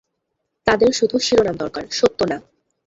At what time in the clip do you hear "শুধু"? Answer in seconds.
0.93-1.15